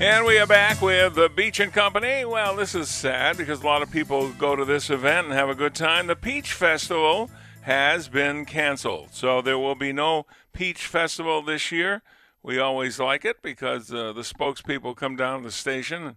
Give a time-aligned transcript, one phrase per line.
[0.00, 2.24] And we are back with the Beach and Company.
[2.24, 5.48] Well, this is sad because a lot of people go to this event and have
[5.48, 6.08] a good time.
[6.08, 7.30] The Peach Festival
[7.62, 12.02] has been canceled, so there will be no Peach Festival this year.
[12.42, 16.16] We always like it because uh, the spokespeople come down to the station.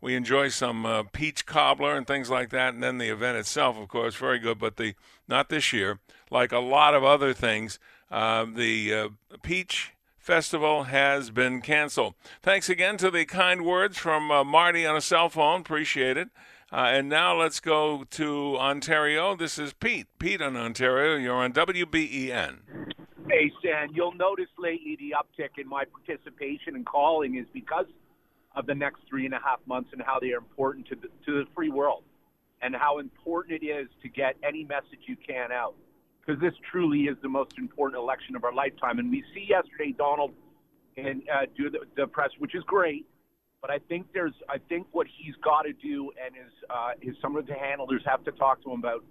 [0.00, 3.76] We enjoy some uh, peach cobbler and things like that, and then the event itself,
[3.76, 4.58] of course, very good.
[4.58, 4.94] But the
[5.28, 5.98] not this year,
[6.30, 7.78] like a lot of other things,
[8.10, 9.08] uh, the uh,
[9.42, 9.92] peach
[10.26, 12.14] festival has been canceled.
[12.42, 15.60] Thanks again to the kind words from uh, Marty on a cell phone.
[15.60, 16.30] Appreciate it.
[16.72, 19.36] Uh, and now let's go to Ontario.
[19.36, 20.08] This is Pete.
[20.18, 21.14] Pete on Ontario.
[21.14, 22.56] You're on WBEN.
[23.30, 27.86] Hey, Stan, you'll notice lately the uptick in my participation and calling is because
[28.56, 31.08] of the next three and a half months and how they are important to the,
[31.24, 32.02] to the free world
[32.62, 35.76] and how important it is to get any message you can out
[36.26, 38.98] because this truly is the most important election of our lifetime.
[38.98, 40.32] And we see yesterday Donald
[40.96, 43.06] and uh, do the, the press, which is great.
[43.60, 47.16] But I think there's, I think what he's got to do, and his, uh, his
[47.22, 49.04] some of the handlers have to talk to him about,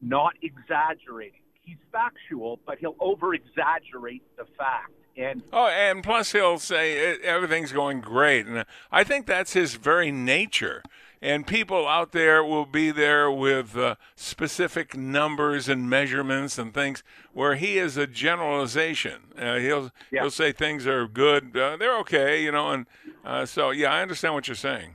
[0.00, 1.40] not exaggerating.
[1.62, 4.92] He's factual, but he'll over exaggerate the fact.
[5.16, 10.10] And oh, and plus he'll say everything's going great, and I think that's his very
[10.10, 10.82] nature
[11.22, 17.02] and people out there will be there with uh, specific numbers and measurements and things
[17.32, 20.22] where he is a generalization uh, he'll yeah.
[20.22, 22.86] he'll say things are good uh, they're okay you know and
[23.24, 24.94] uh, so yeah i understand what you're saying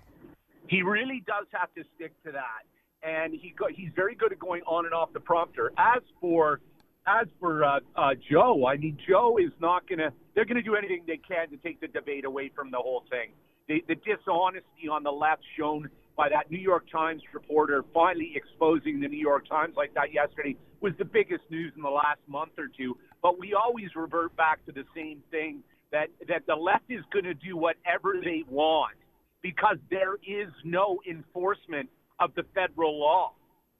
[0.67, 2.63] he really does have to stick to that
[3.03, 6.59] and he go, he's very good at going on and off the prompter as for
[7.07, 10.63] as for uh, uh, Joe, I mean, Joe is not going to, they're going to
[10.63, 13.29] do anything they can to take the debate away from the whole thing.
[13.67, 18.99] The, the dishonesty on the left shown by that New York Times reporter finally exposing
[18.99, 22.51] the New York Times like that yesterday was the biggest news in the last month
[22.57, 22.97] or two.
[23.21, 27.25] But we always revert back to the same thing that, that the left is going
[27.25, 28.95] to do whatever they want
[29.41, 31.89] because there is no enforcement
[32.19, 33.33] of the federal law.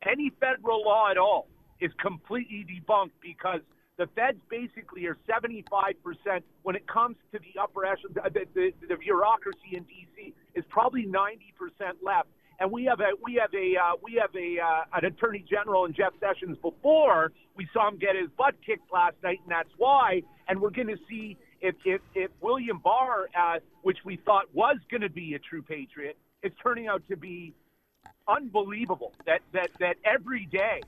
[0.08, 1.48] Any federal law at all
[1.80, 3.62] is completely debunked because
[3.98, 5.96] the feds basically are 75%
[6.64, 10.34] when it comes to the upper echelon, the, the, the bureaucracy in D.C.
[10.54, 11.40] is probably 90%
[12.04, 12.28] left.
[12.60, 15.84] And we have a we have a uh, we have a uh, an attorney general
[15.84, 19.72] in Jeff Sessions before we saw him get his butt kicked last night, and that's
[19.78, 20.22] why.
[20.48, 24.78] And we're going to see if if, if William Barr, uh, which we thought was
[24.90, 27.54] going to be a true patriot, is turning out to be
[28.26, 29.12] unbelievable.
[29.26, 30.82] That that that every day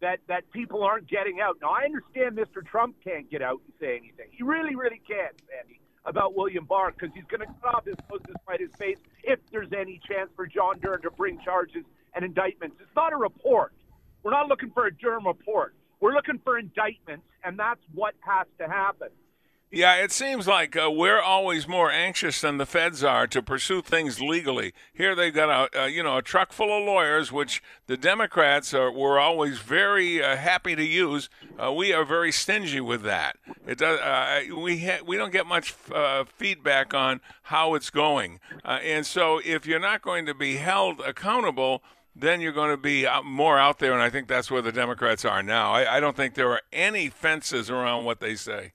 [0.00, 1.58] that that people aren't getting out.
[1.60, 2.64] Now I understand Mr.
[2.64, 4.26] Trump can't get out and say anything.
[4.30, 7.96] He really, really can't, Sandy, about William Barr because he's going to cut off his
[8.10, 12.24] nose despite his face if there's any chance for John Durham to bring charges and
[12.24, 12.76] indictments.
[12.80, 13.72] It's not a report.
[14.22, 15.74] We're not looking for a Durham report.
[16.00, 19.08] We're looking for indictments, and that's what has to happen.
[19.70, 23.82] Yeah, it seems like uh, we're always more anxious than the feds are to pursue
[23.82, 24.72] things legally.
[24.94, 28.90] Here they've got a, you know a truck full of lawyers, which the Democrats are
[28.90, 31.28] were always very uh, happy to use.
[31.62, 33.36] Uh, we are very stingy with that.
[33.66, 34.00] It does.
[34.00, 39.04] Uh, we ha- we don't get much uh, feedback on how it's going, uh, and
[39.04, 41.82] so if you're not going to be held accountable
[42.20, 45.24] then you're going to be more out there, and I think that's where the Democrats
[45.24, 45.70] are now.
[45.70, 48.72] I, I, don't think there are any fences around what they say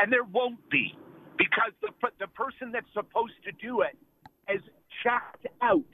[0.00, 0.96] and there won't be
[1.36, 3.96] because the the person that's supposed to do it
[4.52, 4.62] is
[5.02, 5.84] checked out,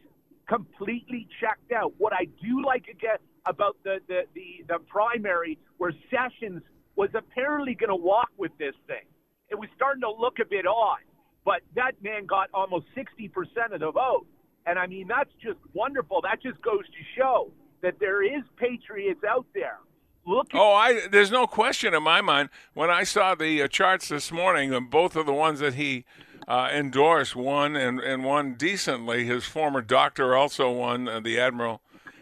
[0.49, 1.93] completely checked out.
[1.99, 6.63] What I do like again about the the the, the primary where Sessions
[6.95, 9.05] was apparently going to walk with this thing.
[9.51, 11.05] It was starting to look a bit odd,
[11.45, 13.31] but that man got almost 60%
[13.75, 14.27] of the vote.
[14.65, 16.23] And I mean, that's just wonderful.
[16.23, 17.53] That just goes to show
[17.83, 19.79] that there is patriots out there
[20.27, 20.49] Look.
[20.55, 24.33] oh, I there's no question in my mind when I saw the uh, charts this
[24.33, 26.05] morning, and both of the ones that he
[26.49, 29.25] uh, endorsed, one and and one decently.
[29.25, 31.81] His former doctor also won uh, the admiral.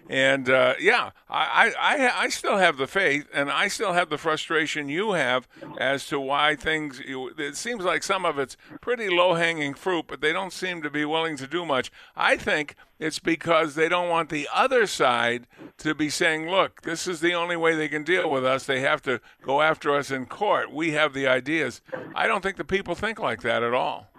[0.08, 4.18] And uh, yeah, I, I I still have the faith, and I still have the
[4.18, 5.48] frustration you have
[5.78, 7.00] as to why things.
[7.06, 10.90] It seems like some of it's pretty low hanging fruit, but they don't seem to
[10.90, 11.90] be willing to do much.
[12.14, 15.46] I think it's because they don't want the other side
[15.78, 18.64] to be saying, "Look, this is the only way they can deal with us.
[18.66, 20.70] They have to go after us in court.
[20.70, 21.80] We have the ideas."
[22.14, 24.10] I don't think the people think like that at all.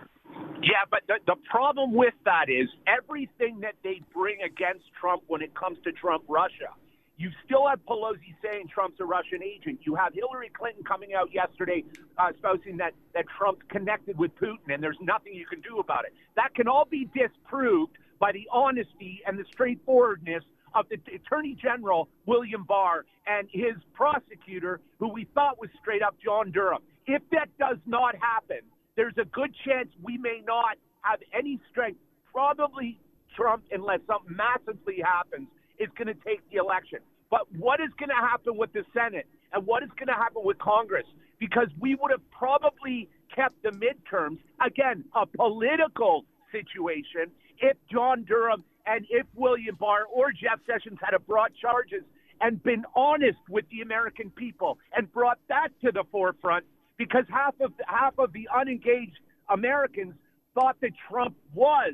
[0.62, 5.42] Yeah, but the, the problem with that is everything that they bring against Trump when
[5.42, 6.74] it comes to Trump Russia.
[7.18, 9.80] You still have Pelosi saying Trump's a Russian agent.
[9.84, 11.84] You have Hillary Clinton coming out yesterday
[12.18, 16.06] uh, espousing that, that Trump's connected with Putin and there's nothing you can do about
[16.06, 16.14] it.
[16.36, 20.44] That can all be disproved by the honesty and the straightforwardness
[20.74, 26.16] of the Attorney General, William Barr, and his prosecutor, who we thought was straight up
[26.24, 26.82] John Durham.
[27.08, 28.60] If that does not happen,
[28.96, 32.00] there's a good chance we may not have any strength.
[32.32, 33.00] Probably
[33.36, 35.48] Trump, unless something massively happens,
[35.80, 37.00] is going to take the election.
[37.30, 40.44] But what is going to happen with the Senate and what is going to happen
[40.44, 41.06] with Congress?
[41.40, 48.64] Because we would have probably kept the midterms, again, a political situation, if John Durham
[48.86, 52.04] and if William Barr or Jeff Sessions had brought charges
[52.42, 56.66] and been honest with the American people and brought that to the forefront
[56.98, 59.20] because half of half of the unengaged
[59.50, 60.14] Americans
[60.54, 61.94] thought that Trump was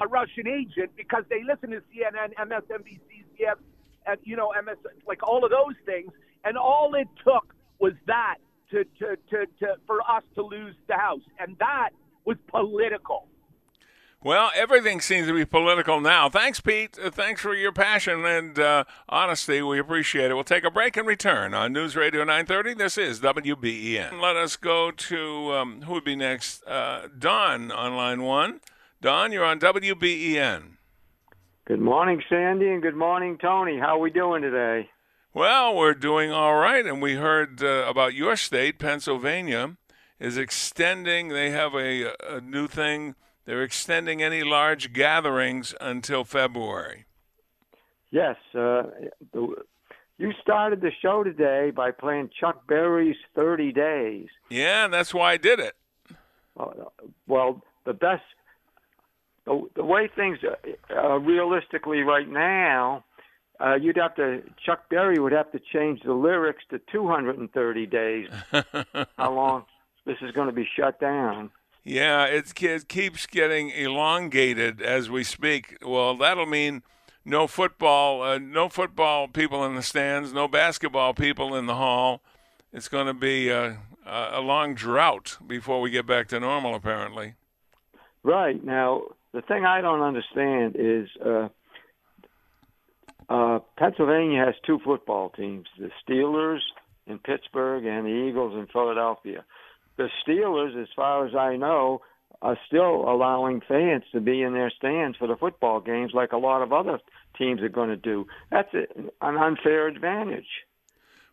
[0.00, 3.00] a Russian agent because they listened to CNN, MSNBC,
[3.40, 3.56] CBS,
[4.06, 4.76] and you know MS,
[5.06, 6.10] like all of those things,
[6.44, 8.36] and all it took was that
[8.70, 11.90] to, to, to, to for us to lose the House, and that
[12.24, 13.28] was political.
[14.24, 16.30] Well, everything seems to be political now.
[16.30, 16.98] Thanks, Pete.
[16.98, 19.60] Uh, thanks for your passion and uh, honesty.
[19.60, 20.34] We appreciate it.
[20.34, 22.72] We'll take a break and return on News Radio 930.
[22.72, 24.18] This is WBEN.
[24.22, 26.66] Let us go to um, who would be next?
[26.66, 28.60] Uh, Don on line one.
[29.02, 30.76] Don, you're on WBEN.
[31.66, 33.78] Good morning, Sandy, and good morning, Tony.
[33.78, 34.88] How are we doing today?
[35.34, 39.76] Well, we're doing all right, and we heard uh, about your state, Pennsylvania,
[40.18, 41.28] is extending.
[41.28, 47.04] They have a, a new thing they're extending any large gatherings until February.
[48.10, 48.36] Yes.
[48.54, 48.84] Uh,
[50.18, 54.28] you started the show today by playing Chuck Berry's 30 Days.
[54.48, 55.74] Yeah, that's why I did it.
[56.58, 56.66] Uh,
[57.26, 58.22] well, the best,
[59.44, 60.38] the, the way things
[60.90, 63.04] are realistically right now,
[63.60, 68.28] uh, you'd have to, Chuck Berry would have to change the lyrics to 230 days.
[69.16, 69.64] How long
[70.06, 71.50] this is going to be shut down.
[71.84, 72.54] Yeah, it
[72.88, 75.76] keeps getting elongated as we speak.
[75.82, 76.82] Well, that'll mean
[77.26, 82.22] no football, uh, no football people in the stands, no basketball people in the hall.
[82.72, 87.34] It's going to be a, a long drought before we get back to normal, apparently.
[88.22, 89.02] Right now,
[89.32, 91.48] the thing I don't understand is uh,
[93.28, 96.60] uh, Pennsylvania has two football teams: the Steelers
[97.06, 99.44] in Pittsburgh and the Eagles in Philadelphia
[99.96, 102.02] the Steelers, as far as I know,
[102.42, 106.36] are still allowing fans to be in their stands for the football games, like a
[106.36, 106.98] lot of other
[107.38, 108.26] teams are going to do.
[108.50, 110.46] That's an unfair advantage.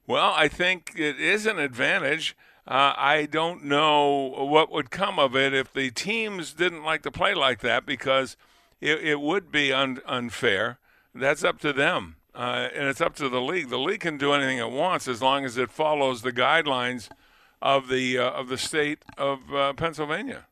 [0.07, 2.35] Well, I think it is an advantage.
[2.67, 7.11] Uh, I don't know what would come of it if the teams didn't like to
[7.11, 8.37] play like that because
[8.79, 10.79] it, it would be un- unfair.
[11.13, 12.15] That's up to them.
[12.33, 13.69] Uh, and it's up to the league.
[13.69, 17.09] The league can do anything it wants as long as it follows the guidelines
[17.61, 20.45] of the uh, of the state of uh, Pennsylvania.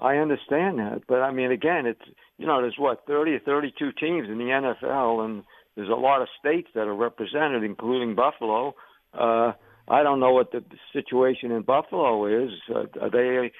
[0.00, 2.02] I understand that, but I mean, again, it's
[2.38, 5.44] you know, there's what 30 or 32 teams in the NFL, and
[5.76, 8.74] there's a lot of states that are represented, including Buffalo.
[9.12, 9.52] Uh,
[9.86, 12.50] I don't know what the situation in Buffalo is.
[12.68, 13.52] Uh, are they,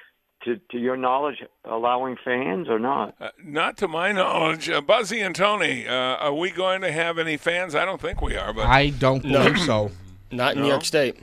[0.43, 3.15] to, to your knowledge, allowing fans or not?
[3.19, 4.69] Uh, not to my knowledge.
[4.69, 7.75] Uh, Buzzy and Tony, uh, are we going to have any fans?
[7.75, 8.51] I don't think we are.
[8.51, 9.91] But I don't believe so.
[10.31, 10.63] Not in No?
[10.65, 11.15] New York State.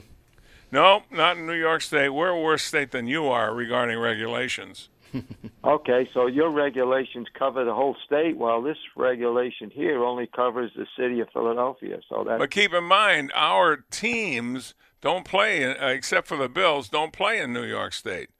[0.73, 2.09] No, not in New York State.
[2.09, 4.89] We're a worse state than you are regarding regulations.
[5.65, 10.85] Okay, so your regulations cover the whole state, while this regulation here only covers the
[10.99, 11.99] city of Philadelphia.
[12.09, 16.89] So that But keep in mind, our teams don't play, uh, except for the Bills,
[16.89, 18.31] don't play in New York State.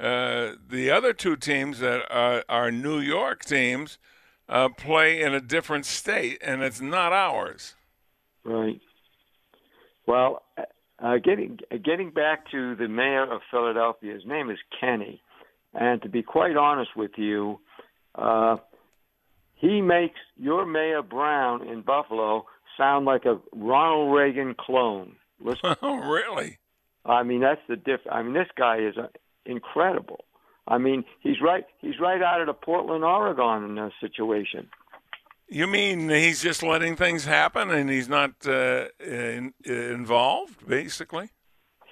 [0.00, 3.98] Uh, the other two teams that are, are New York teams
[4.48, 7.74] uh, play in a different state, and it's not ours.
[8.44, 8.80] Right.
[10.06, 10.42] Well,
[11.02, 15.20] uh, getting getting back to the mayor of Philadelphia, his name is Kenney,
[15.74, 17.58] and to be quite honest with you,
[18.14, 18.56] uh,
[19.54, 25.16] he makes your Mayor Brown in Buffalo sound like a Ronald Reagan clone.
[25.40, 26.58] Listen, Oh, really?
[27.04, 28.00] I mean, that's the diff.
[28.10, 29.08] I mean, this guy is uh,
[29.44, 30.24] incredible.
[30.68, 31.64] I mean, he's right.
[31.80, 34.68] He's right out of the Portland, Oregon uh, situation.
[35.52, 41.28] You mean he's just letting things happen and he's not uh, in, involved, basically?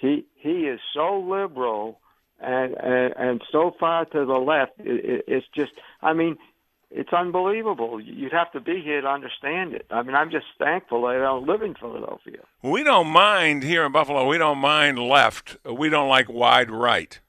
[0.00, 2.00] He he is so liberal
[2.40, 4.72] and and, and so far to the left.
[4.78, 5.72] It, it, it's just.
[6.00, 6.38] I mean,
[6.90, 8.00] it's unbelievable.
[8.00, 9.84] You'd have to be here to understand it.
[9.90, 12.40] I mean, I'm just thankful that I don't live in Philadelphia.
[12.62, 14.26] We don't mind here in Buffalo.
[14.26, 15.58] We don't mind left.
[15.70, 17.20] We don't like wide right.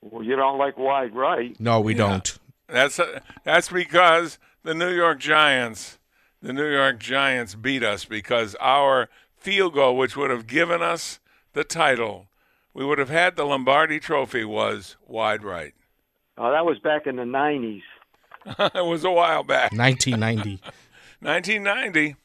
[0.00, 1.58] Well, you don't like wide right.
[1.58, 1.98] No, we Yeah.
[2.08, 2.38] don't.
[2.72, 5.98] That's uh, that's because the New York Giants,
[6.40, 11.20] the New York Giants beat us because our field goal, which would have given us
[11.52, 12.28] the title,
[12.72, 15.74] we would have had the Lombardi Trophy, was wide right.
[16.38, 17.82] Oh, that was back in the '90s.
[18.74, 20.62] it was a while back, 1990.
[21.20, 22.16] 1990.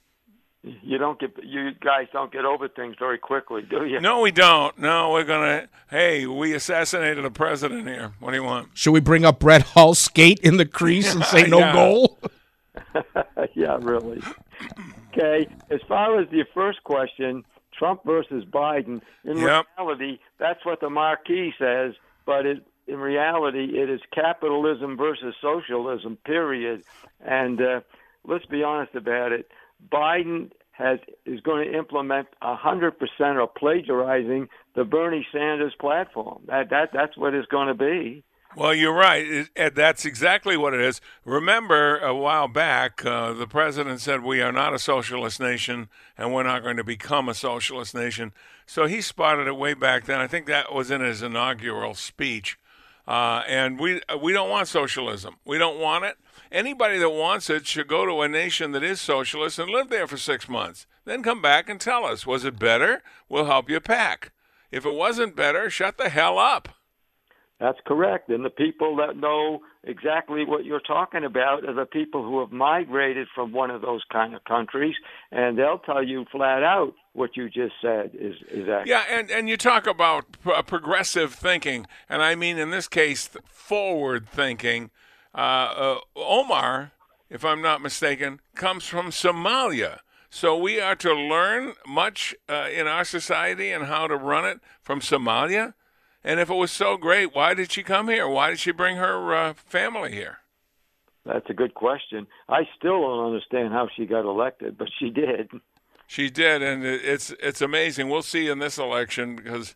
[0.84, 4.00] You don't get you guys don't get over things very quickly, do you?
[4.00, 4.78] No, we don't.
[4.78, 5.68] No, we're gonna.
[5.90, 8.14] Hey, we assassinated a president here.
[8.20, 8.70] What do you want?
[8.74, 11.74] Should we bring up Brett Hull skate in the crease and say no Yeah.
[11.74, 12.20] goal?
[13.56, 14.22] yeah, really.
[15.14, 15.48] Okay.
[15.70, 17.44] As far as your first question,
[17.78, 19.66] Trump versus Biden, in Yep.
[19.78, 21.94] reality, that's what the marquee says,
[22.26, 26.84] but it, in reality, it is capitalism versus socialism, period.
[27.26, 27.82] And uh,
[28.26, 29.50] let's be honest about it.
[29.92, 36.44] Biden has is going to implement a hundred percent or plagiarizing the Bernie Sanders platform.
[36.48, 38.24] That that that's what it's going to be.
[38.56, 39.48] Well, you're right.
[39.56, 41.02] It- that's exactly what it is.
[41.26, 46.34] Remember, a while back, uh, the president said we are not a socialist nation and
[46.34, 48.34] we're not going to become a socialist nation.
[48.66, 50.20] So he spotted it way back then.
[50.20, 52.58] I think that was in his inaugural speech.
[53.08, 55.38] Uh, and we we don't want socialism.
[55.46, 56.18] We don't want it.
[56.52, 60.08] Anybody that wants it should go to a nation that is socialist and live there
[60.08, 60.88] for six months.
[61.06, 63.02] Then come back and tell us, was it better?
[63.30, 64.32] We'll help you pack.
[64.72, 66.70] If it wasn't better, shut the hell up.
[67.60, 68.30] That's correct.
[68.30, 72.52] And the people that know exactly what you're talking about are the people who have
[72.52, 74.96] migrated from one of those kind of countries,
[75.32, 78.88] and they'll tell you flat out what you just said is is accurate.
[78.88, 83.30] Yeah, and, and you talk about p- progressive thinking, and I mean in this case,
[83.46, 84.92] forward thinking.
[85.34, 86.92] Uh, uh, Omar,
[87.30, 90.00] if I'm not mistaken, comes from Somalia.
[90.30, 94.60] So we are to learn much uh, in our society and how to run it
[94.82, 95.74] from Somalia.
[96.24, 98.28] And if it was so great, why did she come here?
[98.28, 100.40] Why did she bring her uh, family here?
[101.26, 102.28] That's a good question.
[102.48, 105.50] I still don't understand how she got elected, but she did.
[106.08, 108.10] She did, and it's it's amazing.
[108.10, 109.76] We'll see in this election because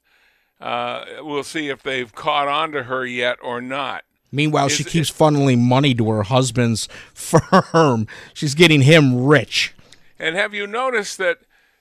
[0.61, 4.05] uh, we'll see if they've caught on to her yet or not.
[4.31, 8.07] Meanwhile, Is- she keeps funneling money to her husband's firm.
[8.33, 9.73] She's getting him rich.
[10.17, 11.39] And have you noticed that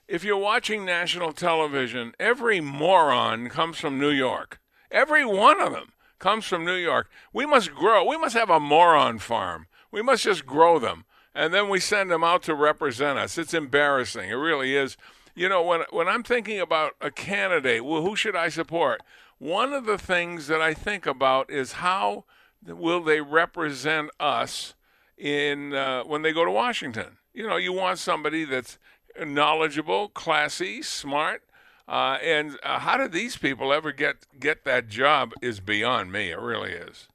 [0.08, 4.58] if you're watching national television, every moron comes from New York?
[4.90, 7.08] Every one of them comes from New York.
[7.32, 8.04] We must grow.
[8.04, 9.68] We must have a moron farm.
[9.92, 11.04] We must just grow them.
[11.34, 13.38] And then we send them out to represent us.
[13.38, 14.30] It's embarrassing.
[14.30, 14.96] It really is.
[15.34, 19.00] You know, when, when I'm thinking about a candidate, well, who should I support?
[19.38, 22.24] One of the things that I think about is how
[22.66, 24.74] will they represent us
[25.16, 27.18] in uh, when they go to Washington.
[27.32, 28.78] You know, you want somebody that's
[29.24, 31.42] knowledgeable, classy, smart.
[31.86, 35.32] Uh, and uh, how did these people ever get get that job?
[35.42, 36.30] Is beyond me.
[36.30, 37.08] It really is.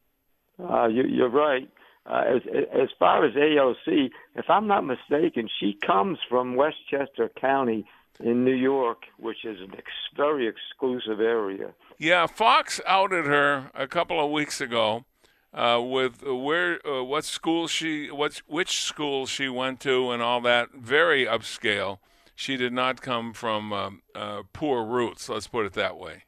[0.62, 1.70] Uh, you, you're right.
[2.08, 7.86] Uh, as as far as AOC, if I'm not mistaken, she comes from Westchester County
[8.20, 11.74] in New York, which is a ex- very exclusive area.
[11.98, 15.06] Yeah, Fox outed her a couple of weeks ago
[15.54, 20.42] uh, with where uh, what school she what which school she went to and all
[20.42, 20.74] that.
[20.74, 22.00] Very upscale.
[22.36, 25.30] She did not come from um, uh, poor roots.
[25.30, 26.26] Let's put it that way.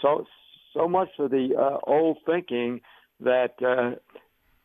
[0.00, 0.26] So
[0.74, 2.80] so much for the uh, old thinking
[3.20, 3.98] that uh,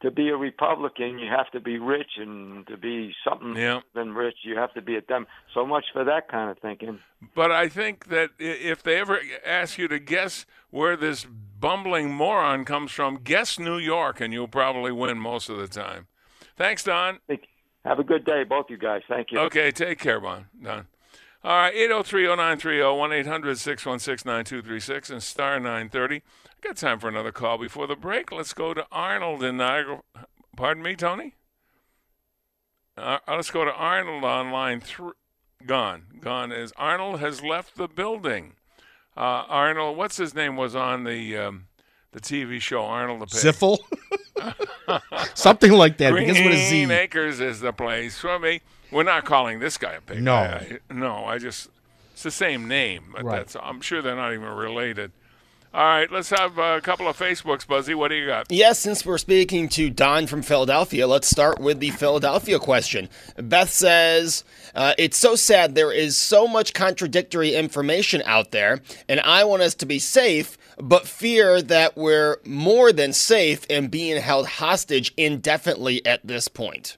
[0.02, 3.82] to be a Republican you have to be rich, and to be something Yeah.
[3.94, 5.28] than rich you have to be a dem.
[5.54, 7.00] So much for that kind of thinking.
[7.36, 12.66] But I think that if they ever ask you to guess where this bumbling moron
[12.66, 16.08] comes from, guess New York, and you'll probably win most of the time.
[16.56, 17.20] Thanks, Don.
[17.86, 19.02] Have a good day, both you guys.
[19.08, 19.40] Thank you.
[19.40, 20.46] Okay, take care, Bon.
[20.62, 20.88] Don.
[21.44, 26.22] All right, 803 0930 1 800 616 9236 and star 930.
[26.62, 28.32] Got time for another call before the break.
[28.32, 30.02] Let's go to Arnold in Niagara.
[30.56, 31.36] Pardon me, Tony?
[32.98, 35.12] Uh, let's go to Arnold on line three.
[35.66, 36.04] Gone.
[36.20, 38.54] Gone is Arnold has left the building.
[39.16, 41.68] Uh, Arnold, what's his name was on the um,
[42.12, 43.42] the TV show Arnold the Pig?
[43.56, 43.80] Ziffel?
[45.36, 46.12] Something like that.
[46.12, 46.92] Green Begins with a Z.
[46.92, 48.62] Acres is the place for me.
[48.92, 50.22] We're not calling this guy a pig.
[50.22, 50.36] No.
[50.36, 51.26] I, I- no.
[51.26, 51.70] I just
[52.14, 53.06] it's the same name.
[53.14, 53.38] But Right.
[53.38, 55.12] that's I'm sure they're not even related.
[55.74, 57.94] All right, let's have a couple of Facebooks, Buzzy.
[57.96, 58.52] What do you got?
[58.52, 63.08] Yes, since we're speaking to Don from Philadelphia, let's start with the Philadelphia question.
[63.38, 64.44] Beth says,
[64.76, 69.62] uh, It's so sad there is so much contradictory information out there, and I want
[69.62, 75.14] us to be safe, but fear that we're more than safe and being held hostage
[75.16, 76.98] indefinitely at this point.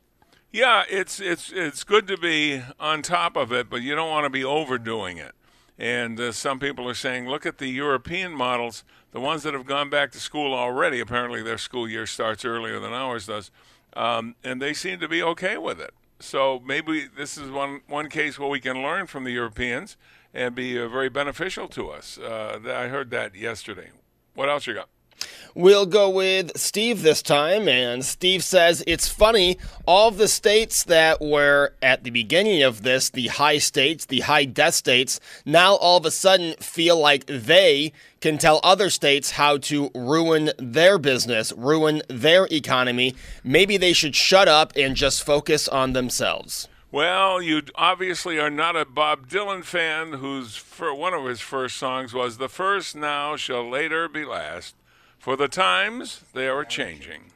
[0.51, 4.25] Yeah, it's it's it's good to be on top of it, but you don't want
[4.25, 5.33] to be overdoing it.
[5.77, 9.65] And uh, some people are saying, look at the European models, the ones that have
[9.65, 10.99] gone back to school already.
[10.99, 13.49] Apparently, their school year starts earlier than ours does,
[13.95, 15.93] um, and they seem to be okay with it.
[16.19, 19.97] So maybe this is one one case where we can learn from the Europeans
[20.33, 22.17] and be uh, very beneficial to us.
[22.17, 23.89] Uh, I heard that yesterday.
[24.33, 24.89] What else you got?
[25.55, 29.59] We'll go with Steve this time, and Steve says it's funny.
[29.85, 34.45] All the states that were at the beginning of this, the high states, the high
[34.45, 39.57] death states, now all of a sudden feel like they can tell other states how
[39.57, 43.13] to ruin their business, ruin their economy.
[43.43, 46.67] Maybe they should shut up and just focus on themselves.
[46.91, 52.13] Well, you obviously are not a Bob Dylan fan, whose one of his first songs
[52.13, 54.75] was "The first now shall later be last."
[55.23, 57.31] For the times they are changing.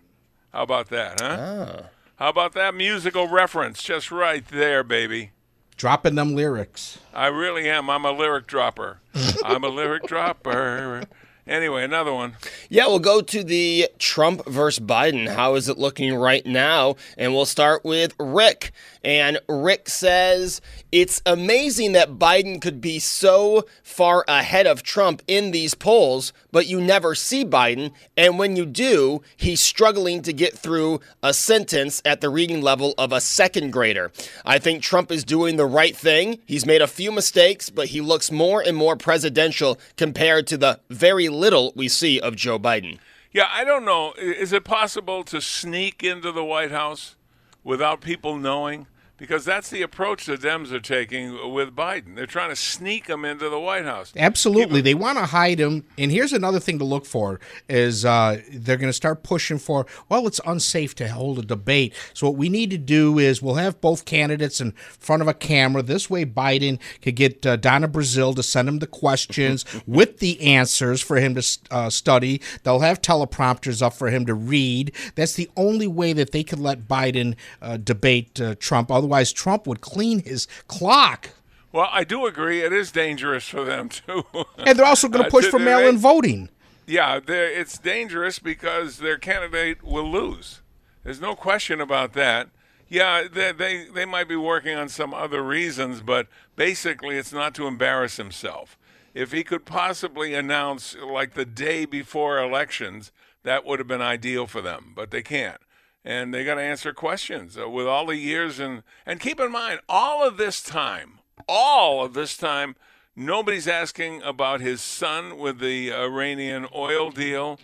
[0.52, 1.38] How about that, huh?
[1.40, 1.86] Ah.
[2.18, 3.82] How about that musical reference?
[3.82, 5.32] Just right there, baby.
[5.78, 6.98] Dropping them lyrics.
[7.14, 7.90] I really am.
[7.90, 9.00] I'm a lyric dropper.
[9.46, 11.04] I'm a lyric dropper.
[11.48, 12.36] Anyway, another one.
[12.70, 15.34] Yeah, we'll go to the Trump versus Biden.
[15.34, 16.96] How is it looking right now?
[17.18, 18.72] And we'll start with Rick.
[19.02, 20.60] And Rick says
[20.92, 26.66] it's amazing that Biden could be so far ahead of Trump in these polls, but
[26.66, 27.92] you never see Biden.
[28.18, 32.96] And when you do, he's struggling to get through a sentence at the reading level
[32.98, 34.12] of a second grader.
[34.44, 36.40] I think Trump is doing the right thing.
[36.48, 40.80] He's made a few mistakes, but he looks more and more presidential compared to the
[40.90, 42.98] very little we see of Joe Biden.
[43.32, 44.14] Yeah, I don't know.
[44.14, 47.16] Is it possible to sneak into the White House
[47.64, 48.88] without people knowing?
[49.18, 52.16] Because that's the approach the Dems are taking with Biden.
[52.16, 54.14] They're trying to sneak him into the White House.
[54.16, 55.86] Absolutely, they want to hide him.
[55.98, 59.88] And here's another thing to look for: is uh, they're going to start pushing for.
[60.08, 63.56] Well, it's unsafe to hold a debate, so what we need to do is we'll
[63.56, 65.82] have both candidates in front of a camera.
[65.82, 70.40] This way, Biden could get uh, Donna Brazile to send him the questions with the
[70.42, 72.40] answers for him to uh, study.
[72.62, 74.94] They'll have teleprompters up for him to read.
[75.16, 78.92] That's the only way that they could let Biden uh, debate uh, Trump.
[78.92, 81.32] Otherwise, Trump would clean his clock.
[81.72, 84.24] Well, I do agree it is dangerous for them too.
[84.58, 86.50] And they're also going to Uh, push they- for mail-in voting.
[86.86, 90.62] Yeah, it's dangerous because their candidate will lose.
[91.04, 92.50] There's no question about that.
[92.88, 97.54] Yeah, they, they they might be working on some other reasons, but basically, it's not
[97.56, 98.78] to embarrass himself.
[99.14, 103.12] If he could possibly announce like the day before elections,
[103.44, 105.60] that would have been ideal for them, but they can't.
[106.08, 109.52] And they got to answer questions uh, with all the years and and keep in
[109.52, 112.76] mind all of this time, all of this time
[113.20, 117.60] Nobody's asking about his son with the Iranian oil deal.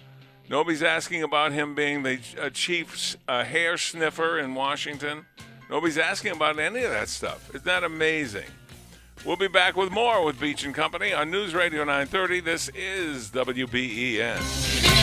[0.50, 5.28] Nobody's asking about him being the uh, chief uh, hair sniffer in Washington.
[5.70, 7.52] Nobody's asking about any of that stuff.
[7.52, 8.50] Isn't that amazing?
[9.24, 12.40] We'll be back with more with Beach and Company on News Radio 930.
[12.40, 15.03] This is WBEN.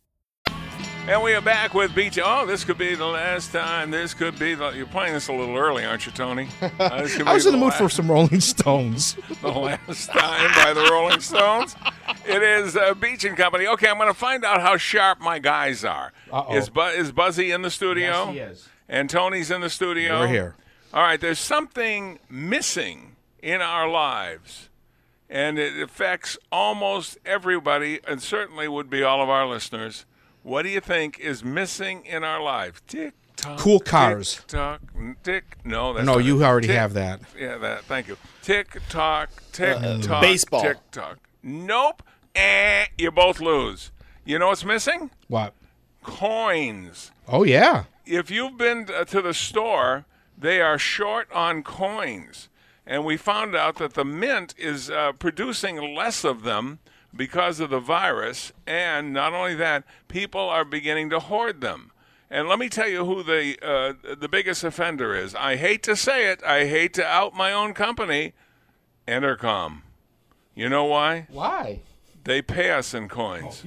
[1.07, 2.19] And we are back with Beach.
[2.23, 3.89] Oh, this could be the last time.
[3.89, 4.69] This could be the.
[4.69, 6.47] You're playing this a little early, aren't you, Tony?
[6.61, 9.15] Uh, I be was in the mood last, for some Rolling Stones.
[9.41, 11.75] the last time by the Rolling Stones.
[12.25, 13.67] It is uh, Beach and Company.
[13.67, 16.13] Okay, I'm going to find out how sharp my guys are.
[16.31, 16.55] Uh-oh.
[16.55, 18.31] Is, Bu- is Buzzy in the studio?
[18.31, 18.69] Yes, he is.
[18.89, 20.21] And Tony's in the studio.
[20.21, 20.55] We're here.
[20.93, 24.69] All right, there's something missing in our lives,
[25.29, 30.05] and it affects almost everybody, and certainly would be all of our listeners.
[30.43, 32.81] What do you think is missing in our life?
[32.87, 33.59] Tick tock.
[33.59, 34.35] Cool cars.
[34.35, 34.81] Tick tock.
[35.23, 35.57] Tick.
[35.63, 36.45] No, that's No, not you it.
[36.45, 37.21] already Tick- have that.
[37.37, 37.83] Yeah, that.
[37.85, 38.17] Thank you.
[38.41, 39.29] Tick tock.
[39.51, 40.21] Tick Uh, tock.
[40.21, 40.61] baseball.
[40.63, 41.17] Tick tock.
[41.43, 42.01] Nope.
[42.33, 43.91] Eh, you both lose.
[44.25, 45.11] You know what's missing?
[45.27, 45.53] What?
[46.03, 47.83] Coins Oh yeah.
[48.05, 50.05] if you've been uh, to the store,
[50.37, 52.49] they are short on coins.
[52.85, 56.79] And we found out that the mint is uh, producing less of them
[57.15, 58.51] because of the virus.
[58.65, 61.91] And not only that, people are beginning to hoard them.
[62.29, 65.35] And let me tell you who the uh, the biggest offender is.
[65.35, 66.41] I hate to say it.
[66.43, 68.33] I hate to out my own company.
[69.05, 69.81] Entercom.
[70.55, 71.27] You know why?
[71.29, 71.81] Why?
[72.23, 73.63] They pay us in coins.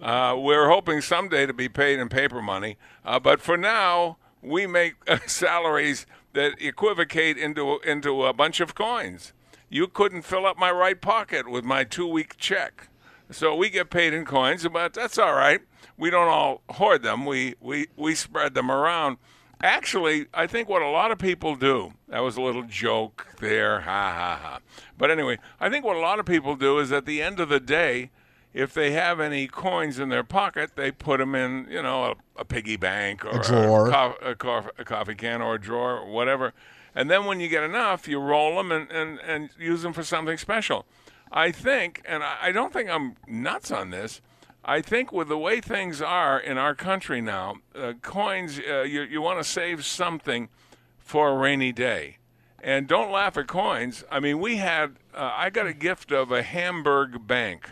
[0.00, 4.18] Oh uh, we're hoping someday to be paid in paper money, uh, but for now,
[4.42, 9.32] we make uh, salaries that equivocate into into a bunch of coins.
[9.72, 12.88] You couldn't fill up my right pocket with my two-week check,
[13.30, 15.62] so we get paid in coins, but that's all right.
[15.96, 17.24] We don't all hoard them.
[17.24, 19.16] We we we spread them around.
[19.62, 23.80] Actually, I think what a lot of people do, that was a little joke there,
[23.80, 24.58] ha ha ha.
[24.98, 27.48] But anyway, I think what a lot of people do is at the end of
[27.48, 28.10] the day,
[28.52, 32.40] if they have any coins in their pocket, they put them in, you know, a,
[32.40, 33.88] a piggy bank or drawer.
[33.88, 36.52] A, co- a, co- a coffee can or a drawer or whatever.
[36.94, 40.02] And then when you get enough, you roll them and, and, and use them for
[40.02, 40.84] something special.
[41.30, 44.20] I think, and I, don't think I'm nuts on this,
[44.64, 49.02] I think with the way things are in our country now, uh, coins, uh, you,
[49.02, 50.50] you want to save something
[50.98, 52.18] for a rainy day.
[52.62, 54.04] And don't laugh at coins.
[54.10, 57.70] I mean, we had, uh, I got a gift of a Hamburg bank.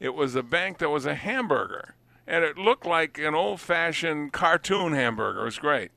[0.00, 1.94] It was a bank that was a hamburger.
[2.26, 5.42] And it looked like an old fashioned cartoon hamburger.
[5.42, 5.90] It was great.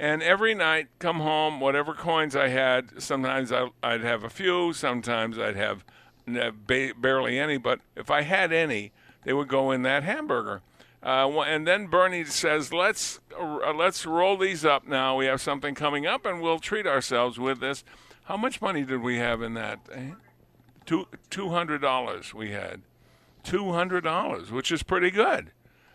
[0.00, 4.72] And every night, come home, whatever coins I had, sometimes I, I'd have a few,
[4.72, 5.84] sometimes I'd have
[6.26, 8.92] barely any, but if I had any,
[9.24, 10.62] they would go in that hamburger.
[11.02, 15.16] Uh, and then Bernie says, "Let's uh, let's roll these up now.
[15.16, 17.84] We have something coming up, and we'll treat ourselves with this."
[18.24, 19.80] How much money did we have in that?
[19.92, 20.12] Eh?
[20.86, 22.82] Two two hundred dollars we had.
[23.42, 25.52] Two hundred dollars, which is pretty good.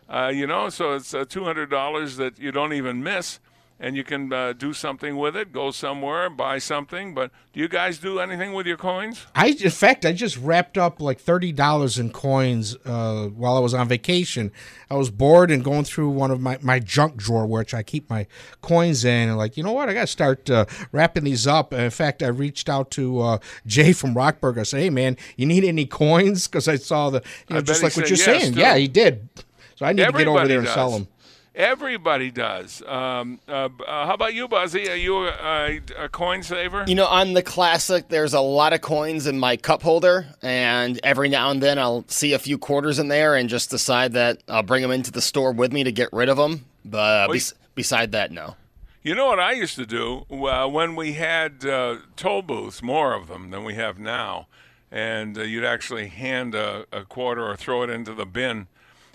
[0.08, 3.40] Uh, you know, so it's uh, two hundred dollars that you don't even miss,
[3.80, 5.52] and you can uh, do something with it.
[5.52, 7.14] Go somewhere, buy something.
[7.14, 9.26] But do you guys do anything with your coins?
[9.36, 13.60] I, in fact, I just wrapped up like thirty dollars in coins uh, while I
[13.60, 14.52] was on vacation.
[14.90, 18.10] I was bored and going through one of my, my junk drawer, which I keep
[18.10, 18.28] my
[18.62, 19.90] coins in, and like, you know what?
[19.90, 21.74] I got to start uh, wrapping these up.
[21.74, 24.58] And in fact, I reached out to uh, Jay from Rockburg.
[24.58, 27.62] I said, "Hey, man, you need any coins?" Because I saw the, you know, I
[27.62, 28.54] just like what you're yes, saying.
[28.54, 28.60] too.
[28.60, 29.28] Yeah, he did.
[29.76, 31.00] So I need to get over there and sell does.
[31.00, 31.08] them.
[31.56, 32.84] Everybody does.
[32.86, 34.90] Um, uh, uh, how about you, Buzzy?
[34.90, 36.84] Are you a, a, a coin saver?
[36.86, 41.00] You know, on the classic, there's a lot of coins in my cup holder, and
[41.02, 44.44] every now and then I'll see a few quarters in there and just decide that
[44.50, 46.66] I'll bring them into the store with me to get rid of them.
[46.84, 48.56] But uh, bes- beside that, no.
[49.02, 53.14] You know what I used to do uh, when we had uh, toll booths, more
[53.14, 54.48] of them than we have now,
[54.92, 58.68] and uh, you'd actually hand a, a quarter or throw it into the bin.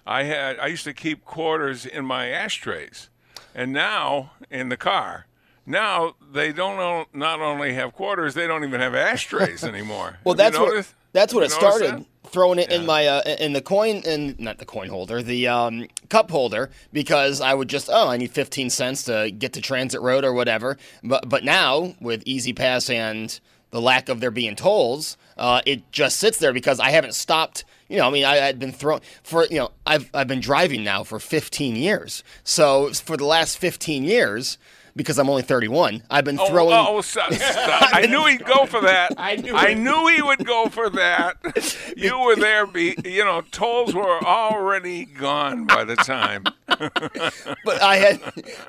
[0.07, 3.09] I had I used to keep quarters in my ashtrays,
[3.55, 5.27] and now in the car.
[5.67, 10.19] Now they don't not only have quarters, they don't even have ashtrays anymore.
[10.25, 12.07] Well, Have that's what that's what it started.
[12.25, 15.89] Throwing it in my uh, in the coin in not the coin holder, the um,
[16.09, 20.01] cup holder, because I would just oh I need fifteen cents to get to Transit
[20.01, 20.77] Road or whatever.
[21.03, 26.19] But but now with E-ZPass and the lack of there being tolls, uh, it just
[26.19, 27.65] sits there because I haven't stopped.
[27.90, 30.85] You know, I mean, I had been thrown for you know I've I've been driving
[30.85, 32.22] now for 15 years.
[32.44, 34.59] So for the last 15 years,
[34.96, 36.74] because I'm only 31, I've been Oh, throwing.
[36.76, 37.90] oh, stop, stop.
[37.94, 39.14] I knew he'd go for that.
[39.16, 41.37] I knew I knew he would go for that.
[41.96, 42.66] You were there.
[42.66, 46.44] Be you know, tolls were already gone by the time.
[46.66, 48.20] but I had,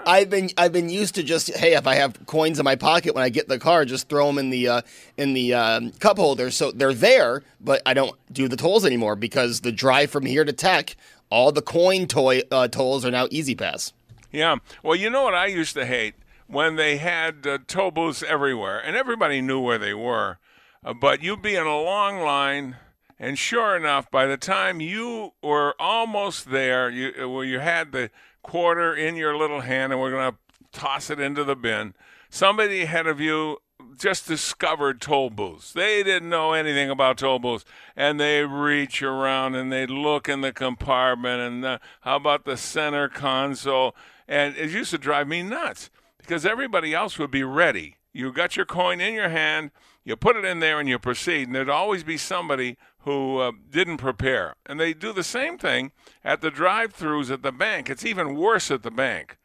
[0.05, 3.15] I've been, I've been used to just, hey, if I have coins in my pocket
[3.15, 4.81] when I get in the car, just throw them in the, uh,
[5.17, 7.43] in the um, cup holder, so they're there.
[7.61, 10.95] But I don't do the tolls anymore because the drive from here to Tech,
[11.29, 13.93] all the coin toy uh, tolls are now Easy Pass.
[14.31, 14.57] Yeah.
[14.83, 16.15] Well, you know what I used to hate
[16.47, 20.37] when they had uh, toll booths everywhere, and everybody knew where they were.
[20.83, 22.77] Uh, but you'd be in a long line,
[23.19, 28.09] And sure enough, by the time you were almost there, you well, you had the
[28.41, 30.37] quarter in your little hand, and we're going to
[30.71, 31.93] toss it into the bin.
[32.31, 33.59] Somebody ahead of you
[33.97, 35.73] just discovered toll booths.
[35.73, 37.65] They didn't know anything about toll booths,
[37.95, 42.57] and they reach around and they look in the compartment and uh, how about the
[42.57, 43.95] center console?
[44.27, 47.97] And it used to drive me nuts because everybody else would be ready.
[48.13, 49.71] You got your coin in your hand,
[50.03, 51.47] you put it in there, and you proceed.
[51.47, 54.55] And there'd always be somebody who uh, didn't prepare.
[54.65, 55.91] And they do the same thing
[56.23, 57.89] at the drive-throughs at the bank.
[57.89, 59.37] It's even worse at the bank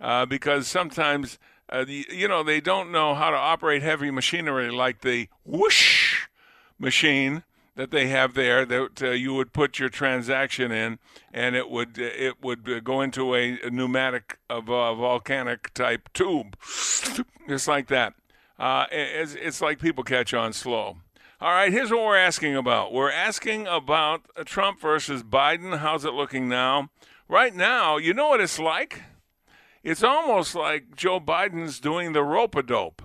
[0.00, 4.70] uh, because sometimes uh, the, you know they don't know how to operate heavy machinery
[4.70, 6.26] like the whoosh
[6.78, 7.42] machine
[7.76, 10.98] that they have there that uh, you would put your transaction in
[11.32, 16.08] and it would it would uh, go into a, a pneumatic of a volcanic type
[16.12, 16.56] tube.
[17.48, 18.14] Just like that.
[18.58, 20.96] Uh, it's, it's like people catch on slow.
[21.38, 22.92] All right here's what we're asking about.
[22.92, 25.78] We're asking about trump versus biden.
[25.78, 26.88] How's it looking now?
[27.28, 29.02] Right now you know what it's like
[29.86, 33.02] it's almost like Joe Biden's doing the rope a dope.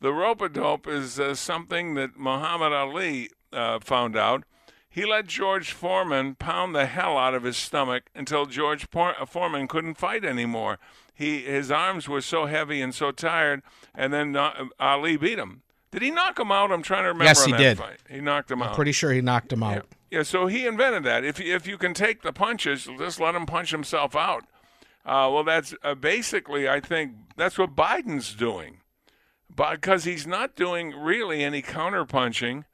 [0.00, 4.44] The rope a dope is uh, something that Muhammad Ali uh, found out.
[4.88, 9.66] He let George Foreman pound the hell out of his stomach until George uh, Foreman
[9.66, 10.78] couldn't fight anymore.
[11.12, 15.62] He his arms were so heavy and so tired, and then uh, Ali beat him.
[15.90, 16.70] Did he knock him out?
[16.70, 17.24] I'm trying to remember.
[17.24, 17.78] Yes, he did.
[17.78, 17.98] Fight.
[18.08, 18.76] He knocked him I'm out.
[18.76, 19.86] pretty sure he knocked him out.
[20.10, 20.18] Yeah.
[20.18, 21.24] yeah, so he invented that.
[21.24, 24.44] If if you can take the punches, just let him punch himself out.
[25.06, 28.80] Uh, well, that's uh, basically, I think, that's what Biden's doing,
[29.54, 32.64] because he's not doing really any counterpunching,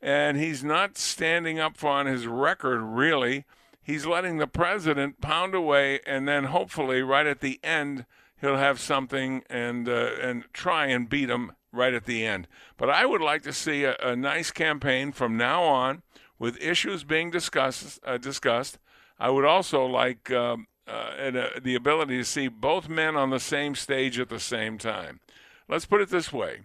[0.00, 3.44] and he's not standing up for on his record really.
[3.82, 8.06] He's letting the president pound away, and then hopefully, right at the end,
[8.40, 12.46] he'll have something and uh, and try and beat him right at the end.
[12.76, 16.02] But I would like to see a, a nice campaign from now on
[16.38, 17.98] with issues being discussed.
[18.04, 18.78] Uh, discussed.
[19.18, 23.30] I would also like um, uh, and uh, the ability to see both men on
[23.30, 25.20] the same stage at the same time.
[25.68, 26.60] Let's put it this way.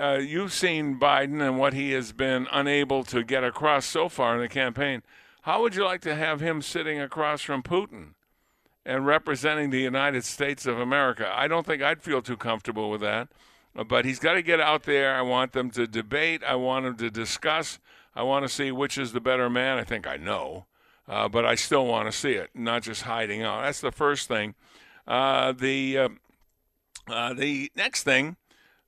[0.00, 4.34] Uh, you've seen Biden and what he has been unable to get across so far
[4.34, 5.02] in the campaign.
[5.42, 8.14] How would you like to have him sitting across from Putin
[8.86, 11.30] and representing the United States of America?
[11.34, 13.28] I don't think I'd feel too comfortable with that.
[13.76, 15.14] Uh, but he's got to get out there.
[15.14, 16.42] I want them to debate.
[16.44, 17.78] I want them to discuss.
[18.14, 19.76] I want to see which is the better man.
[19.76, 20.66] I think I know
[21.10, 23.62] uh, but I still want to see it, not just hiding out.
[23.62, 24.54] That's the first thing.
[25.08, 26.08] Uh, the uh,
[27.08, 28.36] uh the next thing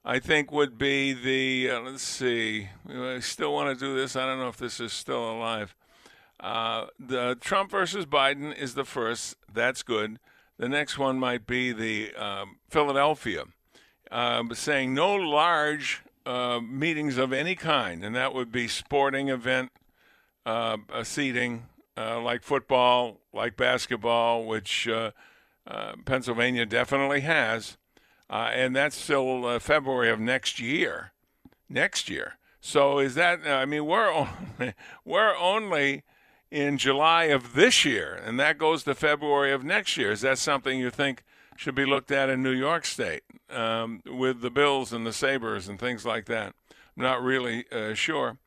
[0.05, 2.69] I think would be the uh, let's see.
[2.89, 4.15] I still want to do this.
[4.15, 5.75] I don't know if this is still alive.
[6.39, 9.37] Uh, the Trump versus Biden is the first.
[9.53, 10.21] That's good.
[10.59, 13.47] The next one might be the um, Philadelphia,
[14.53, 16.03] saying no large
[16.63, 19.73] meetings of any kind, and that would be sporting event
[21.03, 21.65] seating
[21.97, 25.11] uh, like football, like basketball, which uh,
[25.67, 27.77] uh, Pennsylvania definitely has,
[28.31, 31.13] uh, and that's still February of next year.
[31.69, 32.39] Next year.
[32.61, 33.41] So is that?
[33.47, 34.75] I mean, we're only,
[35.05, 36.05] we're only
[36.51, 40.13] in July of this year, and that goes to February of next year.
[40.13, 41.25] Is that something you think
[41.57, 45.69] should be looked at in New York State um, with the Bills and the Sabres
[45.69, 46.55] and things like that?
[46.97, 48.39] I'm not really uh, sure.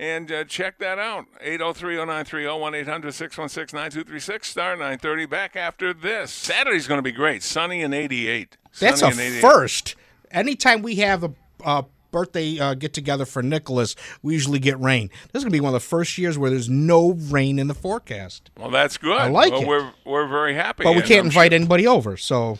[0.00, 1.26] And uh, check that out.
[1.44, 5.26] 803-0930, 1-800-616-9236, star 930.
[5.26, 6.32] Back after this.
[6.32, 7.42] Saturday's going to be great.
[7.42, 8.56] Sunny and 88.
[8.78, 9.40] That's a and 88.
[9.42, 9.96] first.
[10.30, 15.10] Anytime we have a, birthday uh, get together for Nicholas, we usually get rain.
[15.32, 17.68] This is going to be one of the first years where there's no rain in
[17.68, 18.50] the forecast.
[18.56, 19.18] Well, that's good.
[19.18, 19.68] I like well, it.
[19.68, 20.82] We're, we're very happy.
[20.82, 22.58] But we can't I'm invite sure- anybody over, so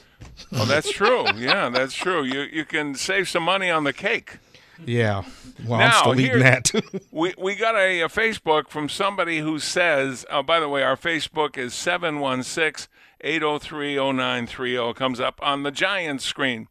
[0.52, 1.24] Oh, that's true.
[1.36, 2.22] Yeah, that's true.
[2.22, 4.38] You you can save some money on the cake.
[4.86, 5.24] Yeah.
[5.66, 6.70] Well, now, I'm still eating here- that.
[7.10, 10.96] we we got a, a Facebook from somebody who says, oh, by the way, our
[10.96, 12.88] Facebook is 716
[13.20, 14.94] 803 0930.
[14.94, 16.68] Comes up on the giant screen.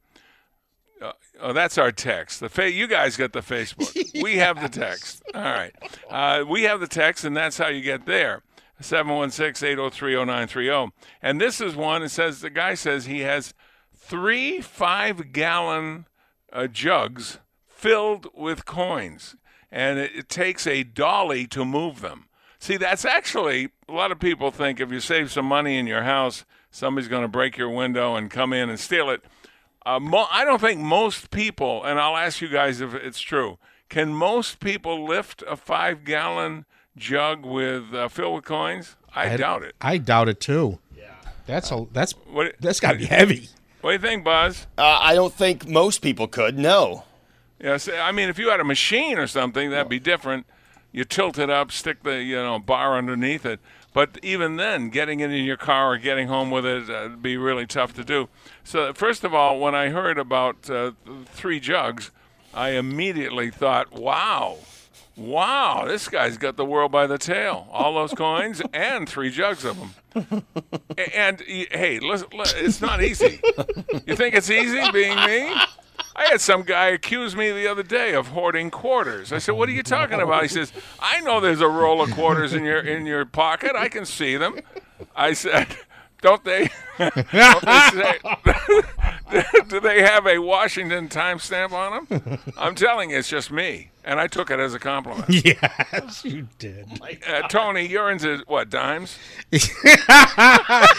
[1.01, 2.39] Uh, oh, that's our text.
[2.41, 3.95] The fa- you guys get the Facebook.
[4.21, 5.21] We have the text.
[5.33, 5.73] All right.
[6.09, 8.41] Uh, we have the text, and that's how you get there.
[8.81, 10.91] 716-803-0930.
[11.21, 13.53] And this is one, it says, the guy says he has
[13.95, 16.05] three five-gallon
[16.51, 17.39] uh, jugs
[17.79, 19.35] filled with coins,
[19.71, 22.25] and it, it takes a dolly to move them.
[22.59, 26.03] See, that's actually a lot of people think if you save some money in your
[26.03, 29.21] house, somebody's going to break your window and come in and steal it.
[29.85, 33.57] Uh, mo- I don't think most people, and I'll ask you guys if it's true.
[33.87, 36.65] Can most people lift a five-gallon
[36.97, 38.97] jug with uh, filled with coins?
[39.15, 39.73] I, doubt it.
[39.81, 40.79] I doubt it too.
[40.95, 41.05] Yeah.
[41.47, 43.47] That's a that's What, that's got to be heavy.
[43.81, 44.67] what do you think, Buzz?
[44.77, 46.59] Uh, I don't think most people could.
[46.59, 47.05] No.
[47.59, 50.45] Yeah, I mean, if you had a machine or something, that'd be different.
[50.91, 53.59] you tilt it up, stick the you know bar underneath it.
[53.93, 57.21] But even then, getting it in your car or getting home with it uh, would
[57.23, 58.29] be really tough to do.
[58.63, 60.91] So first of all, when I heard about uh,
[61.25, 62.11] three jugs,
[62.53, 64.57] I immediately thought, "Wow,
[65.17, 67.67] wow, this guy's got the world by the tail.
[67.71, 70.43] All those coins and three jugs of them."
[71.15, 73.41] and hey, listen, it's not easy.
[74.05, 75.53] You think it's easy being me?
[76.19, 79.31] I had some guy accuse me the other day of hoarding quarters.
[79.31, 82.11] I said, "What are you talking about?" He says, "I know there's a roll of
[82.11, 83.71] quarters in your in your pocket.
[83.73, 84.59] I can see them."
[85.15, 85.67] I said,
[86.21, 86.69] "Don't they?
[86.97, 88.19] don't they say,
[89.69, 94.19] do they have a Washington timestamp on them?" I'm telling you, it's just me, and
[94.19, 95.29] I took it as a compliment.
[95.45, 96.99] Yes, you did.
[97.25, 99.17] Uh, Tony, you're into what dimes?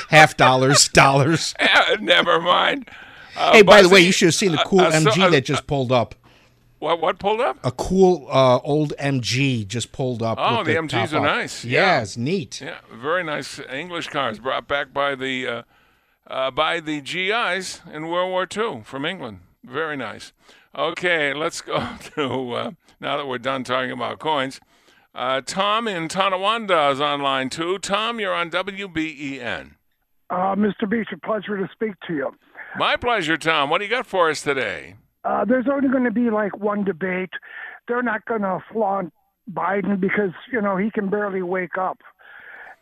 [0.09, 1.55] Half dollars, dollars.
[1.61, 2.89] Uh, never mind.
[3.41, 5.23] Uh, hey, by the way, you should have seen the cool uh, uh, so- MG
[5.23, 6.15] uh, that just pulled up.
[6.79, 7.59] What what pulled up?
[7.63, 10.39] A cool uh, old MG just pulled up.
[10.41, 11.23] Oh, with the the MGs top are up.
[11.25, 11.63] nice.
[11.65, 12.61] Yeah, it's neat.
[12.63, 15.63] Yeah, very nice English cars brought back by the uh,
[16.27, 19.41] uh, by the GIs in World War II from England.
[19.63, 20.33] Very nice.
[20.75, 24.59] Okay, let's go to uh, now that we're done talking about coins.
[25.15, 27.79] Uh, Tom in Tonawanda is online too.
[27.79, 29.73] Tom, you're on WBEN.
[30.31, 30.89] Uh, Mr.
[30.89, 32.35] Beach, a pleasure to speak to you.
[32.77, 33.71] My pleasure, Tom.
[33.71, 34.95] What do you got for us today?
[35.25, 37.31] Uh, there's only going to be like one debate.
[37.89, 39.13] They're not going to flaunt
[39.53, 41.99] Biden because, you know, he can barely wake up.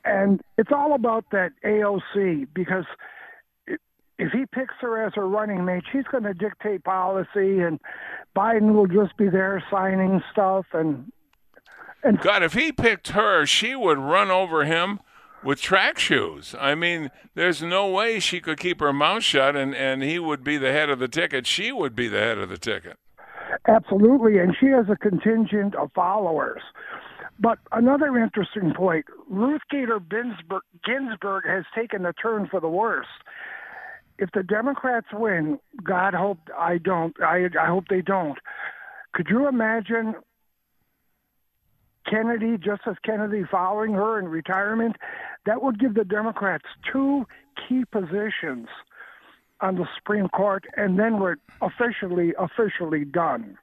[0.05, 2.85] And it's all about that AOC because
[3.66, 7.81] if he picks her as her running mate, she's going to dictate policy and
[8.37, 11.12] Biden will just be there signing stuff And,
[12.03, 15.01] and God, if he picked her, she would run over him
[15.42, 16.55] with track shoes.
[16.59, 20.42] I mean, there's no way she could keep her mouth shut and, and he would
[20.42, 21.46] be the head of the ticket.
[21.46, 22.96] She would be the head of the ticket.
[23.66, 26.62] Absolutely, and she has a contingent of followers.
[27.40, 33.07] But another interesting point Ruth Gator Ginsburg, Ginsburg has taken a turn for the worse.
[34.18, 38.38] If the Democrats win, God hope I don't, I, I hope they don't.
[39.14, 40.14] Could you imagine
[42.11, 44.96] Kennedy, Justice Kennedy, following her in retirement?
[45.48, 47.24] That would give the Democrats two
[47.56, 48.68] key positions
[49.62, 53.56] on the Supreme Court, and then we're officially, officially done.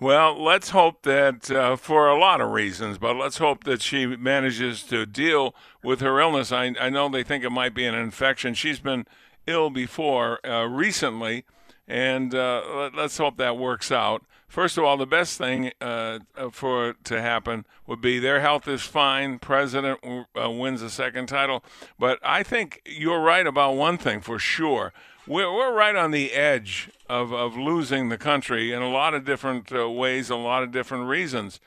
[0.00, 4.06] Well, let's hope that uh, for a lot of reasons, but let's hope that she
[4.06, 6.50] manages to deal with her illness.
[6.50, 8.52] I, I know they think it might be an infection.
[8.54, 9.06] She's been
[9.46, 11.44] ill before uh, recently,
[11.90, 14.22] and uh, let, let's hope that works out.
[14.46, 16.20] First of all, the best thing uh,
[16.52, 19.38] for it to happen would be their health is fine.
[19.38, 21.64] President uh, wins the second title,
[21.98, 24.92] but I think you're right about one thing for sure.
[25.26, 29.24] We're, we're right on the edge of, of losing the country in a lot of
[29.24, 31.60] different uh, ways, a lot of different reasons.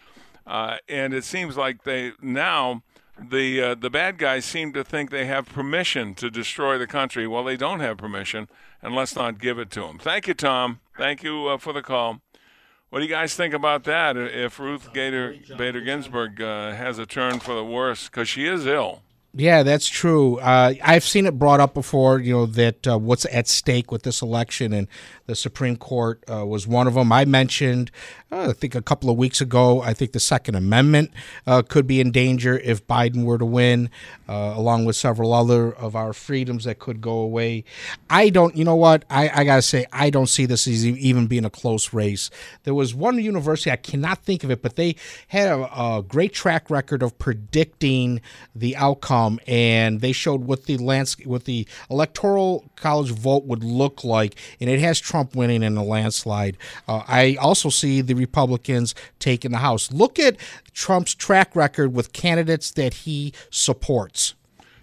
[0.46, 2.82] Uh, and it seems like they now
[3.20, 7.28] the uh, the bad guys seem to think they have permission to destroy the country.
[7.28, 8.48] Well, they don't have permission,
[8.82, 10.00] and let's not give it to them.
[10.00, 10.80] Thank you, Tom.
[10.98, 12.22] Thank you uh, for the call.
[12.90, 14.18] What do you guys think about that?
[14.18, 18.68] If Ruth Gator Bader Ginsburg uh, has a turn for the worse because she is
[18.68, 19.02] ill.
[19.36, 20.38] Yeah, that's true.
[20.38, 24.04] Uh, I've seen it brought up before, you know, that uh, what's at stake with
[24.04, 24.88] this election, and
[25.26, 27.12] the Supreme Court uh, was one of them.
[27.12, 27.90] I mentioned,
[28.32, 31.10] uh, I think a couple of weeks ago, I think the Second Amendment
[31.48, 33.90] uh, could be in danger if Biden were to win,
[34.30, 37.64] uh, along with several other of our freedoms that could go away.
[38.12, 39.04] I don't, you know what?
[39.10, 42.30] I, I got to say, I don't see this as even being a close race.
[42.66, 44.96] There was one university, I cannot think of it, but they
[45.30, 48.22] had a, a great track record of predicting
[48.54, 54.04] the outcome, and they showed what the landscape, what the electoral college vote would look
[54.04, 56.58] like, and it has Trump winning in a landslide.
[56.88, 59.92] Uh, I also see the Republicans taking the House.
[59.92, 60.38] Look at
[60.74, 64.36] Trump's track record with candidates that he supports.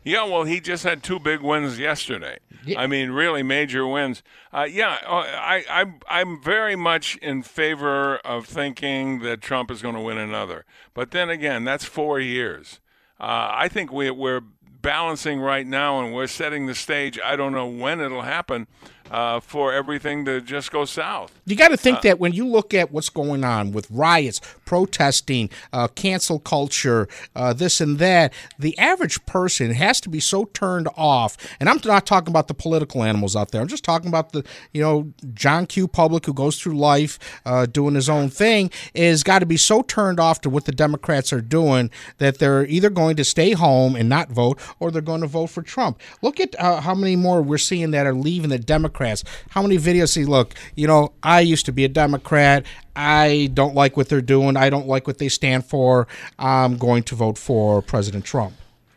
[0.02, 2.38] Yeah, well, he just had two big wins yesterday.
[2.76, 4.22] I mean, really major wins.
[4.52, 9.82] Uh, yeah, uh, I, I, I'm very much in favor of thinking that Trump is
[9.82, 10.64] going to win another.
[10.94, 12.80] But then again, that's four years.
[13.20, 14.42] Uh, I think we, we're
[14.82, 17.18] balancing right now and we're setting the stage.
[17.22, 18.66] I don't know when it'll happen
[19.10, 21.32] uh, for everything to just go south.
[21.46, 25.50] You got to think that when you look at what's going on with riots, protesting,
[25.72, 30.88] uh, cancel culture, uh, this and that, the average person has to be so turned
[30.96, 31.36] off.
[31.58, 33.60] And I'm not talking about the political animals out there.
[33.60, 35.88] I'm just talking about the, you know, John Q.
[35.88, 39.82] Public who goes through life uh, doing his own thing is got to be so
[39.82, 43.96] turned off to what the Democrats are doing that they're either going to stay home
[43.96, 46.00] and not vote or they're going to vote for Trump.
[46.22, 49.24] Look at uh, how many more we're seeing that are leaving the Democrats Democrats.
[49.50, 50.24] How many videos see?
[50.24, 52.64] Look, you know, I used to be a Democrat.
[52.94, 54.56] I don't like what they're doing.
[54.56, 56.06] I don't like what they stand for.
[56.38, 58.54] I'm going to vote for President Trump.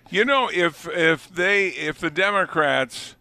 [0.10, 3.16] You know, if if they if the Democrats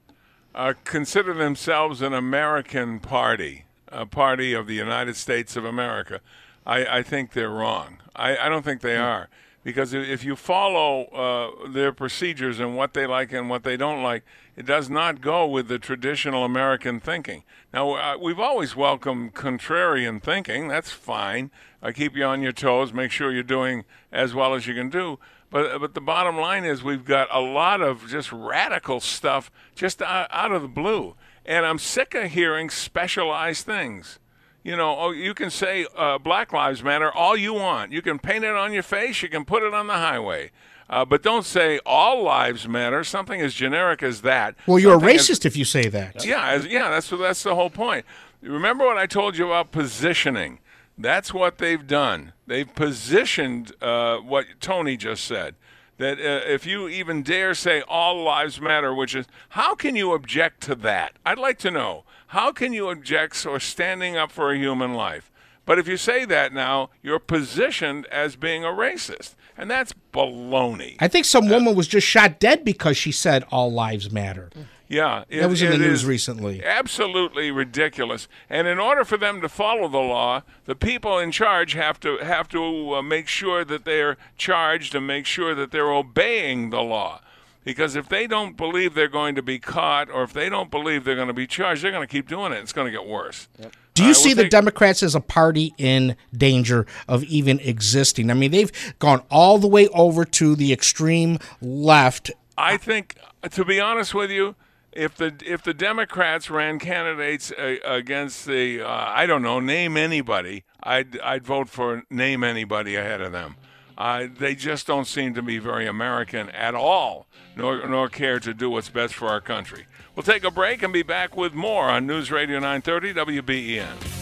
[0.55, 6.21] uh, consider themselves an American party, a party of the United States of America,
[6.67, 7.99] I, I think they're wrong.
[8.15, 9.29] I, I don't think they are
[9.65, 14.03] because if you follow uh, their procedures and what they like and what they don't
[14.03, 14.25] like,
[14.57, 17.43] it does not go with the traditional American thinking.
[17.73, 20.69] Now, uh, we've always welcomed contrarian thinking.
[20.69, 21.51] That's fine.
[21.81, 24.91] I keep you on your toes, make sure you're doing as well as you can
[24.91, 25.19] do.
[25.51, 30.01] But, but the bottom line is we've got a lot of just radical stuff just
[30.01, 31.15] out, out of the blue.
[31.45, 34.19] And I'm sick of hearing specialized things.
[34.63, 37.91] You know, oh, you can say uh, Black Lives Matter all you want.
[37.91, 39.23] You can paint it on your face.
[39.23, 40.53] You can put it on the highway.
[40.91, 43.03] Uh, but don't say all lives matter.
[43.05, 44.55] Something as generic as that.
[44.67, 46.25] Well, you're Something a as- racist if you say that.
[46.25, 48.05] yeah, as- yeah, that's that's the whole point.
[48.43, 50.59] Remember what I told you about positioning?
[50.99, 52.33] That's what they've done.
[52.47, 55.55] They've positioned uh, what Tony just said.
[55.99, 60.13] That uh, if you even dare say all lives matter, which is how can you
[60.13, 61.13] object to that?
[61.25, 65.31] I'd like to know how can you object or standing up for a human life?
[65.65, 70.97] But if you say that now, you're positioned as being a racist, and that's baloney.
[70.99, 74.51] I think some woman was just shot dead because she said all lives matter.
[74.89, 76.63] Yeah, That was in the news recently.
[76.63, 78.29] Absolutely ridiculous.
[78.51, 82.19] And in order for them to follow the law, the people in charge have to
[82.19, 86.83] have to uh, make sure that they're charged and make sure that they're obeying the
[86.83, 87.23] law.
[87.65, 91.05] Because if they don't believe they're going to be caught, or if they don't believe
[91.05, 92.57] they're going to be charged, they're going to keep doing it.
[92.57, 93.49] It's going to get worse.
[93.95, 98.31] Do you see the Democrats as a party in danger of even existing?
[98.31, 102.31] I mean, they've gone all the way over to the extreme left.
[102.57, 103.17] I think,
[103.51, 104.55] to be honest with you,
[104.93, 109.97] if the if the Democrats ran candidates uh, against the uh, I don't know name
[109.97, 113.57] anybody, I'd I'd vote for name anybody ahead of them.
[113.97, 117.27] Uh, they just don't seem to be very American at all,
[117.57, 119.87] nor nor care to do what's best for our country.
[120.15, 124.22] We'll take a break and be back with more on News Radio 930 WBEN.